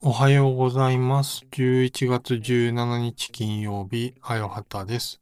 [0.00, 1.46] おはようございます。
[1.52, 5.20] 11月17日金曜日、あよはたです。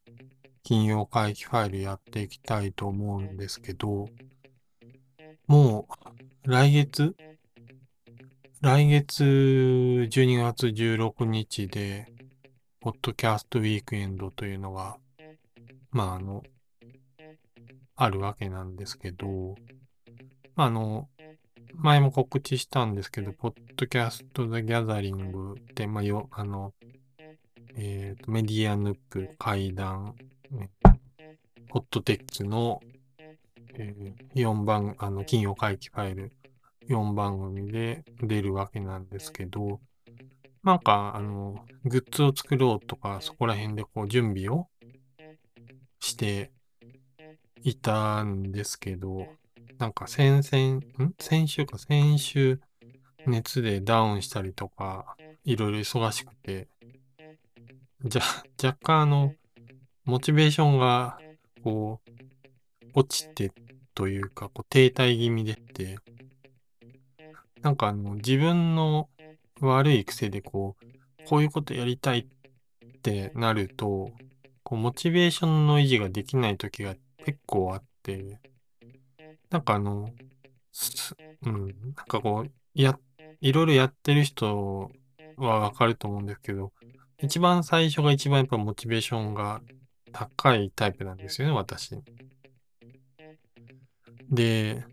[0.63, 4.09] 金曜会期ファイルやっていきたいと思うんですけど、
[5.47, 5.87] も
[6.45, 7.15] う来月、
[8.63, 12.07] 来月12月16日で、
[12.81, 14.97] ポッドキャストウィークエンドというのが、
[15.91, 16.43] まああの、
[17.97, 19.55] あるわけなんですけど、
[20.57, 21.09] まああの、
[21.75, 26.73] 前も告知したんですけど、ポッドキャスト・ザ・ギャザリングって、まあ、よ、あの、
[27.77, 30.15] えっ、と、メディアヌック、会談、
[30.51, 30.71] ね
[31.71, 32.81] ホットテックの、
[33.77, 33.93] え
[34.37, 36.33] 4番、あの、金曜回帰ファイル
[36.89, 39.81] 4番組で出るわけなんですけど、
[40.63, 44.69] なんか、あの、グッズを作ろうとか、そこら辺でこう、準備を
[45.99, 46.53] して
[47.65, 49.27] いたんですけど、
[49.79, 51.15] なんか先々、ん？
[51.19, 52.61] 先週か先週
[53.27, 56.69] 熱でダウンしたりとか、いろいろ忙しくて、
[58.05, 58.23] じゃ、
[58.63, 59.33] 若干あの、
[60.05, 61.19] モチベーションが、
[61.63, 63.51] こう、落ちて
[63.95, 65.97] というか、こう停滞気味でって、
[67.63, 69.09] なんかあの、自分の
[69.63, 74.13] 悪い癖でこう、こういうことやりたいってなると、
[74.63, 76.95] こう、モチベーションの維持ができない時が
[77.25, 78.39] 結構あって、
[79.51, 80.11] なんかあの、
[81.47, 82.99] うん、なんかこう、や、
[83.41, 84.91] いろいろやってる人
[85.37, 86.73] はわかると思うんですけど、
[87.23, 89.63] 一番最初が一番やっぱモチベーションが
[90.13, 91.97] 高いタイプなんですよね、私。
[94.31, 94.85] で、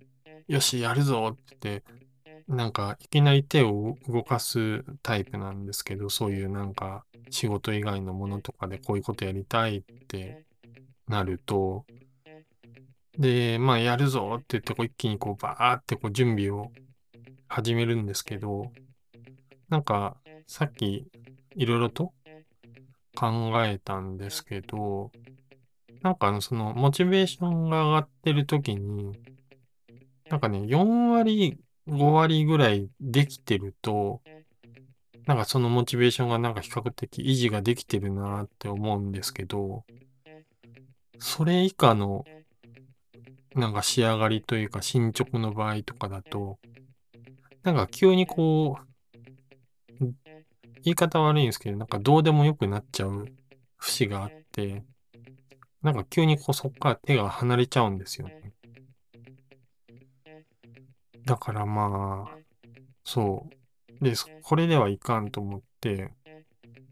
[0.48, 2.02] よし、やるぞって言って、
[2.48, 10.46] なんかいきなり手を動かすタイプなんですけど、そういうなんか仕事以外のものとかでこういうことやりたいって
[11.08, 11.86] なると、
[13.18, 16.72] で、まあやるぞって言ってこう一気にこうバーってこう準備を
[17.48, 18.72] 始めるんですけど、
[19.70, 20.18] なんか
[20.48, 21.08] さっき
[21.56, 22.14] いろいろと
[23.16, 25.12] 考えたんですけど、
[26.02, 29.18] なんかあのそのモチベーションが上がってる時に、
[30.30, 31.58] なんかね、4割、
[31.88, 34.22] 5割ぐらいできてると、
[35.28, 39.84] なんかそのモチベーションがなんか比較的維持ができてるなって思うんですけど、
[41.20, 42.26] それ以下の
[43.56, 46.60] なんか仕上がりというか進捗の場合とかだと、
[47.64, 50.06] なんか急にこう、
[50.84, 53.26] 言い方悪いんですけど、なんかどうでもよくなっちゃう
[53.78, 54.84] 節があって、
[55.82, 58.54] なんか急にこうそっから手が離れちゃうんですよね。
[61.26, 62.38] だからまあ、
[63.04, 63.48] そ
[64.00, 64.04] う。
[64.04, 64.14] で、
[64.44, 66.12] これではいかんと思って、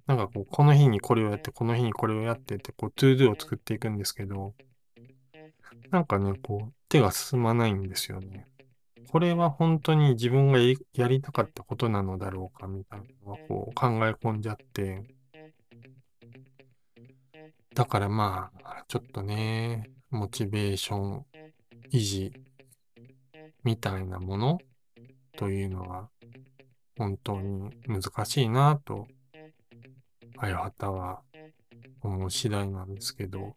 [0.06, 4.54] なんかこう、この日にこれをやって、この日にこれをやってって、こう、 to do を作っていくんですけど、
[5.92, 8.48] なんかね、こう、手が進まないんですよね。
[9.12, 15.04] これは本当に自分がやりたかったことなのだろうか、みたいなのはこう考え込んじゃって。
[17.74, 21.26] だからまあ、ちょっとね、モチベーション
[21.92, 22.34] 維持
[23.64, 24.60] みたいなもの
[25.38, 26.10] というのは
[26.98, 29.08] 本当に難しいなと、
[30.38, 31.22] あやはたは
[32.02, 33.56] 思う次第なんですけど、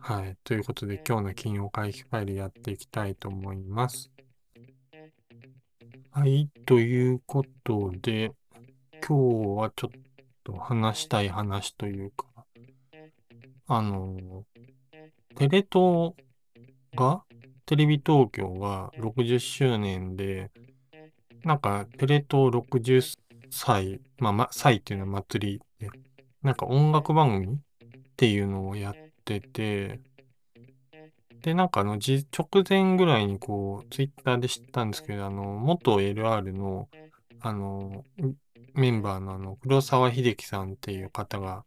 [0.00, 0.36] はい。
[0.44, 4.10] ということで今日の金曜会議ファイルやっていきたいと思います。
[6.10, 6.48] はい。
[6.66, 8.32] ということで、
[8.92, 9.14] 今日
[9.60, 10.00] はちょっ
[10.44, 12.26] と話したい話というか、
[13.66, 14.44] あの、
[15.36, 16.14] テレ東
[16.94, 17.22] が、
[17.66, 20.50] テレビ東京が60周年で、
[21.44, 23.18] なんかテレ東60
[23.50, 25.90] 歳、まあ、ま、歳っていうのは祭りで、
[26.42, 27.60] なんか音楽番組っ
[28.16, 28.94] ていうのをやっ
[29.28, 30.00] てて、
[31.42, 36.88] で、なんかあの、直前ぐらいにこう、ツイッターで知ったんですけど、あの、元 LR の、
[37.40, 38.04] あの、
[38.74, 41.64] メンバーのあの、黒沢秀樹さんっていう方が、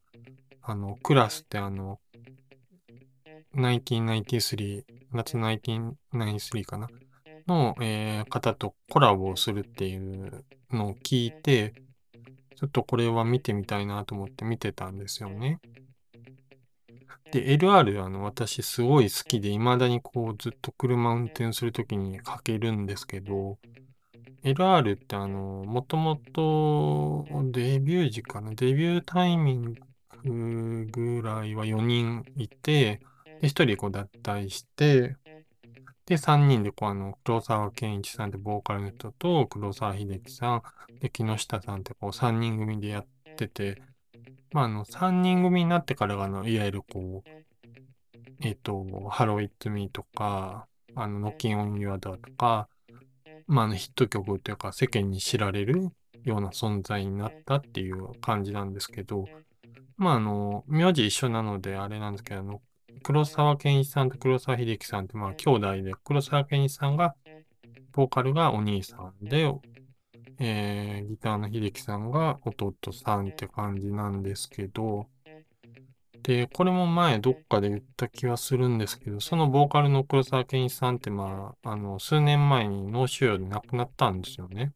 [0.64, 2.00] あの、クラスってあの、
[3.54, 6.90] 1993、夏1993かな？
[7.48, 11.74] の、えー方とコラボをするっていうのを聞いて、
[12.56, 15.60] ちょっとこれは見てみたいなと思って見てたんですよね。
[17.32, 23.58] で、LR、あの、私すごい好きで、未だにこう、ずっと車運転するときにかけるんですけど、
[24.44, 29.76] LR ってあの、もともとデビュー時かな、デビュータイミン
[30.24, 33.00] グぐらいは4人いて、
[33.40, 35.16] で、1人こう脱退して、
[36.06, 40.62] で、3人でこうあの、黒沢健一さんってボーカルの人と、黒沢秀樹さん、
[41.00, 43.06] で、木下さんってこう3人組でやっ
[43.38, 43.82] てて、
[44.52, 47.30] まあ、あの、3人組になってからが、あの、いわゆるこう、
[48.42, 52.68] えっ、と、ハローイッツミーとか、あの、ノッキンオンユアダーとか、
[53.48, 55.90] まあ、あのヒット曲というか世間に知られる
[56.24, 59.26] ような存在になったっていう感じなんですけど、
[59.98, 62.62] まあ、あの、名字一緒なのであれなんですけど、あの、
[63.04, 67.14] 黒沢健一さんと黒沢秀樹さんって、まあ、兄弟で、黒沢健一さんが、
[67.92, 69.52] ボーカルがお兄さんで、
[70.44, 75.06] えー、ギターの秀樹さんが弟さんって感じなんですけど、
[76.24, 84.74] で、これも前どっかで言った気はするんですけど、そのボーカルの黒沢健一さんってまあ、あの、数年前に脳腫瘍で亡くなったんですよね。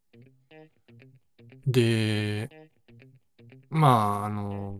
[1.66, 2.70] で、
[3.68, 4.78] まあ、あの、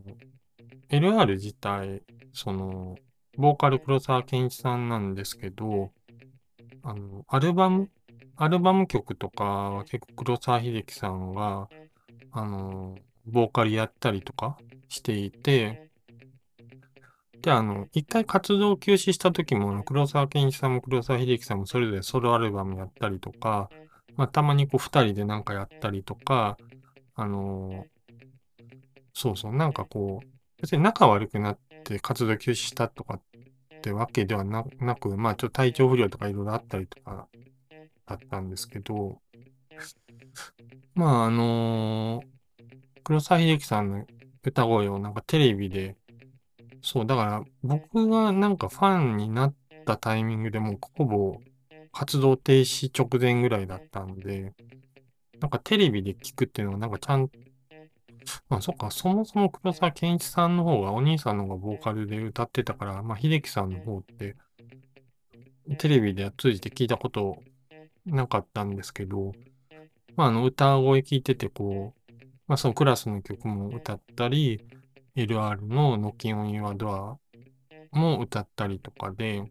[0.91, 2.95] LR 自体、その、
[3.37, 5.91] ボーカル黒沢健一さんなんですけど、
[6.85, 7.91] あの、アルバム、
[8.37, 11.69] アルバム曲とかは結構黒沢秀樹さんが、
[12.33, 12.97] あの、
[13.27, 15.91] ボーカルやったりとかしていて、
[17.41, 23.71] で、あの、一回活動休止した時も、黒沢健一さんも黒沢秀樹さんもそれぞれソロアルバムやったりとか、
[24.17, 26.57] まあ、たまにこう二人でなんかやったりとか、
[27.15, 27.87] あの
[29.15, 30.27] そうそう、なんかこう、
[30.61, 37.29] 別に仲悪くなって活動休止したとかってわけではなく、まあちょっと体調不良とかいろいろあったりとか
[38.07, 39.19] だったんですけど、
[40.95, 42.23] まああの
[43.05, 44.07] 黒沢秀樹さんの
[44.45, 45.97] 歌声をなんかテレビで
[46.83, 49.55] そう、だから僕がなんかファンになっ
[49.85, 51.41] たタイミングでもうほぼ
[51.93, 54.53] 活動停止直前ぐらいだったんで、
[55.41, 57.29] なんかテレビで聞くっていうのはなんかちゃん、
[58.49, 64.37] まあそっか、そもそも黒沢健一さんの方がお兄さんの方がボーカルで歌ってたから、まあ秀樹さんの方って
[65.79, 67.43] テレビでは通じて聞いたこと
[68.07, 69.33] なかったんですけど、
[70.17, 72.13] まああの歌声聞いててこう、
[72.47, 74.65] まあそのクラスの曲も歌ったり、
[75.17, 77.17] LR の Knocking on Your Door
[77.93, 79.45] も歌ったりとかで、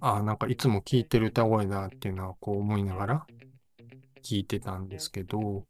[0.00, 3.26] ああ、なんかいつも聴いてる歌声だっていうのはこう思いながら
[4.22, 5.64] 聞いてたんですけど、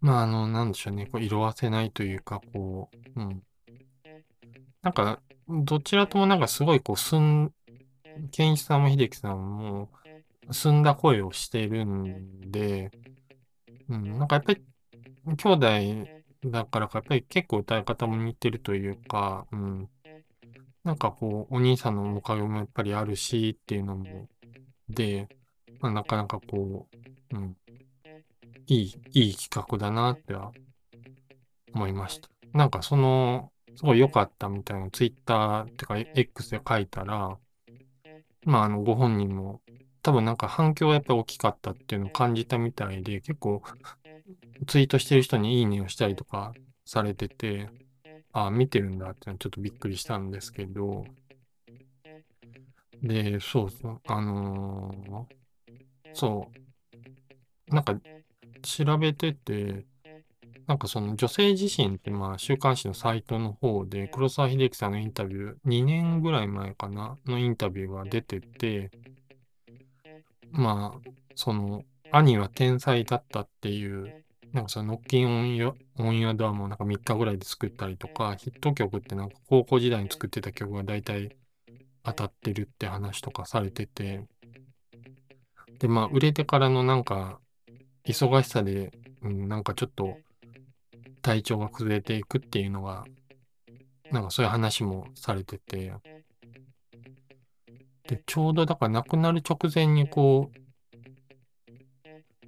[0.00, 3.42] まああの、なんでしょうね、こう色あせないというか、こう、うん。
[4.82, 7.52] なんか、どちらともなんかすごいこう、すん、
[8.30, 9.90] 健一さんも秀樹さんも、
[10.52, 12.90] 澄んだ声をしてるんで、
[13.88, 14.62] うん、なんかやっぱり、
[15.24, 19.88] 兄弟だからか、やっぱり結構歌い方も似てるというか、うん。
[20.84, 24.28] なんかこう、お兄さんの面影もやっぱりあるしっていうのも、
[24.88, 25.28] で、
[25.80, 26.88] まあ、なかなかこ
[27.32, 27.56] う、うん。
[28.66, 30.52] いい、いい企画だなっては
[31.74, 32.28] 思いました。
[32.52, 37.38] なんかその、すごい良かったみたいなツイッターってか X で書いたら、
[38.44, 39.60] まああのご本人も
[40.02, 43.62] 多分なんか反響がやっぱり大きかったっていうのを感じたみたいで、結構
[44.66, 46.52] ツイートしてる人にいいねをしたりとか
[46.84, 47.68] されてて、
[48.32, 51.04] ああ、見てるんだってのはちょっとびっくりしたんですけど、
[53.02, 56.50] で、そうそう、あのー、そ
[57.70, 57.98] う、なんか
[58.62, 59.84] 調べてて、
[60.66, 68.90] なんかその女性自身ってまあ週刊誌のサイトの方で黒沢秀樹さんのインタビュー、2年ぐらい前かな、のインタビューが出てて、
[70.50, 81.36] まあ、その、兄は天才だったっていうなんかそのノッキンオンヨオンヤドアもなんか3日ぐらいで作ったりとか、ヒット曲ってなんか高校時代に作ってた曲が大体
[82.02, 84.26] 当たってるって話とかされてて、
[85.78, 87.38] で、まあ売れてからのなんか
[88.04, 88.92] 忙しさで、
[89.22, 90.16] うん、なんかちょっと
[91.22, 93.04] 体調が崩れていくっていうのが、
[94.10, 95.92] なんかそういう話もされてて、
[98.10, 100.50] で、ちょうどだから亡くなる直前にこ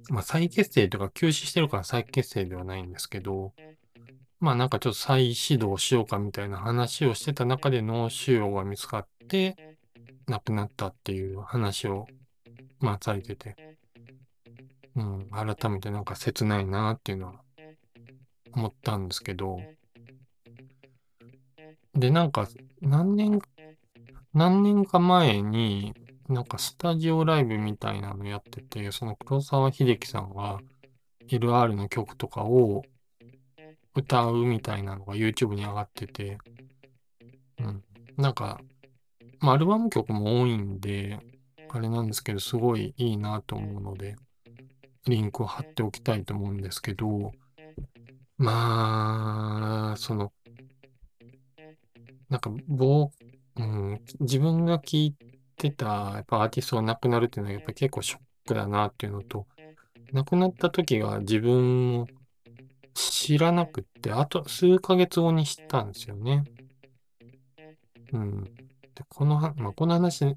[0.09, 3.53] う、まあ、再結成とか休止してるから再結成ではないんですけど、
[4.41, 9.77] まあなんかちょっと再始動しようかみたいな話をしてた中で脳腫瘍が見つかって、
[10.27, 12.07] 亡くなったっていう話を、
[12.81, 13.77] まあされてて、
[14.97, 17.35] うん、改めてなんか切ないなっていうのは
[18.51, 19.61] 思ったんですけど、
[21.95, 22.49] で、なんか
[22.81, 23.39] 何年、
[24.33, 25.93] 何年か前に、
[26.27, 30.59] なんかスタジオライブみたいなのやってて、その黒沢秀樹さんが
[31.27, 32.83] LR の曲とかを
[33.95, 36.37] 歌うみたいなのが YouTube に上がってて、
[37.59, 37.83] うん。
[38.17, 38.59] なんか、
[39.39, 41.19] まあ、アルバム曲も多いんで、
[41.69, 44.15] あれなんですけど、すごいいいなと思うので、
[45.05, 47.31] リンクを貼っておきたいと思うんですけど、
[48.37, 50.33] まあ、その、
[52.29, 52.51] なんか、
[53.55, 55.15] うん、自分が聞い
[55.57, 59.45] てた、やっぱアーティストが亡くなるっていうのはやっぱ結構ショックだなっていうのと、
[60.11, 62.07] 亡くなった時が自分も
[62.93, 66.43] 知らなくって、あと数ヶ月後に知ったんですよね。
[68.11, 68.43] うん。
[68.43, 68.51] で、
[69.09, 70.35] このは、まあ、この話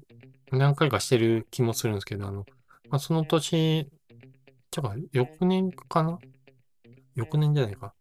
[0.51, 2.45] 何回かしてる気もするんですけど、あの、
[2.89, 3.87] まあ、その年、
[4.71, 6.19] ちょか、翌年かな？
[7.15, 7.93] 翌年じゃないか。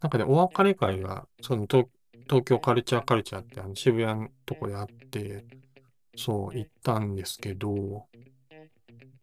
[0.00, 1.86] なんかね、お別れ会が、その東
[2.28, 5.44] 東京カルチャーカルチャーってあの渋谷のとこであって、
[6.16, 8.06] そう、行ったんですけど、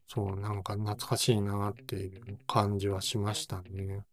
[0.07, 4.05] そう、なんか懐かしいなっていう感じはしましたね。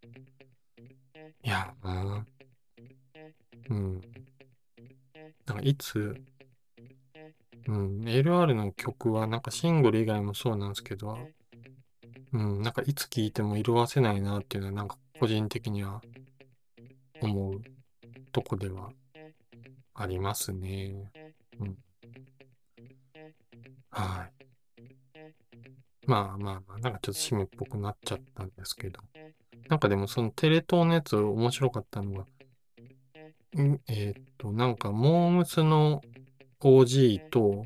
[1.45, 4.01] いや、うん。
[5.47, 6.15] なんかいつ、
[7.67, 11.19] うん、LR の曲はなんかシングル以外もそうなんですけど、
[12.33, 16.01] うん、なんかいつ聴いても色褪せないなっていうのはなんか個人的には
[17.21, 17.63] 思う
[18.33, 18.91] とこでは
[19.95, 21.11] ありますね。
[21.61, 21.77] うん。
[23.91, 24.33] はい。
[26.07, 29.01] まあまあまあ、なんかちょっと締めっぽくなっちゃったんですけど。
[29.69, 32.23] なんかでもそのテレ東のやつ面白かったのが、
[33.63, 33.81] ん？
[33.89, 36.03] えーっと、なんかモームスの
[36.61, 37.65] OG と、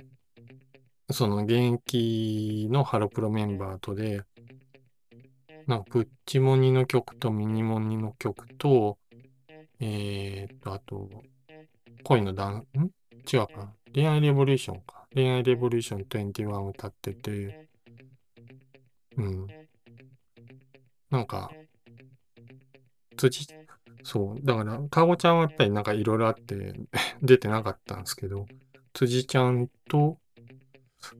[1.10, 4.22] その現役のハロプロメンバーとで、
[5.66, 8.98] なんかプッチモニの曲とミニモニの曲と、
[9.86, 11.10] えーっと、あと、
[12.04, 12.90] 恋のダン、ん？
[13.30, 13.70] 違うか。
[13.94, 15.06] 恋愛レボリューションか。
[15.14, 17.68] 恋愛レボリューション21を歌ってて、
[19.18, 19.46] うん。
[21.10, 21.50] なんか、
[23.18, 23.46] 辻、
[24.02, 24.36] そう。
[24.42, 26.72] だから、かごちゃんはやっぱりなんかいろいろあって
[27.20, 28.46] 出てなかったんですけど、
[28.94, 30.18] 辻ちゃんと、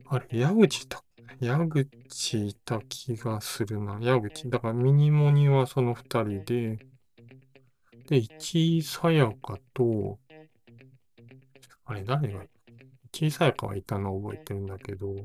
[0.07, 1.03] あれ、矢口だ。
[1.39, 3.99] 矢口いた気がするな。
[4.01, 4.49] 矢口。
[4.49, 6.79] だからミニモニはその二人で、
[8.07, 10.19] で、市井さやかと、
[11.85, 12.45] あれ、誰が、
[13.11, 15.15] 市さやかはいたのを覚えてるんだけど、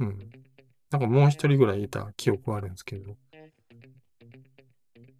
[0.00, 0.30] うん。
[0.90, 3.16] なんかもう一人ぐらいいた記憶はあるんですけど、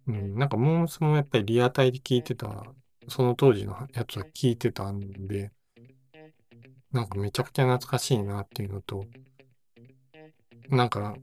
[0.07, 2.63] うん、なんかモームスもやっぱりリアタイで聞いてた、
[3.07, 5.51] その当時のやつは聞いてたんで、
[6.91, 9.05] なんかめちゃくちゃ懐かしいなっていうのと、
[10.69, 11.15] なんか、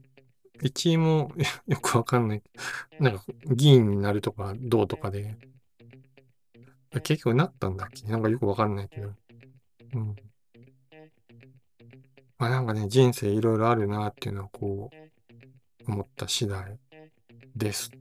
[0.61, 1.31] 一位も
[1.67, 2.43] よくわかんない。
[2.99, 5.37] なんか議員になるとかどうとかで、
[7.03, 8.07] 結局なったんだっけ？
[8.07, 9.11] なんかよくわかんないけど。
[9.93, 10.15] うん。
[12.39, 16.77] まあなんかね、人生いろいろあるなっていうのはこう、思った次第
[17.55, 17.91] です。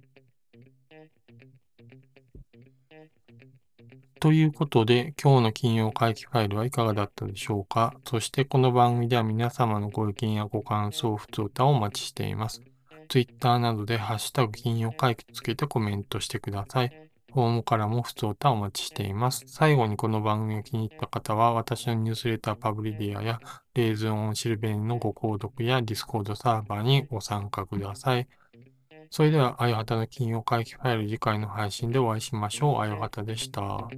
[4.26, 7.94] ということで、今日の金曜会期ファイルはいかがだったでしょうか？
[8.04, 12.60] そしてこの番組では皆様のご意見やご感想、普通歌をお待ちしています。
[13.08, 17.08] Twitter などでハッシュタグ金曜会期つけてコメントしてください。
[17.32, 19.44] フォームからもふつおたをお待ちしています。
[19.46, 23.38] 最後にこの番組を気に入った方は、私のニュースレターパブリディアや、
[23.74, 28.26] レーズンオンシルベンのご購読やディスコードサーバーにご参加ください。
[29.10, 32.80] それでは、あよはたの金曜会期ファイル次回の配信でお会いしましょう。
[32.80, 33.92] あよはたでした。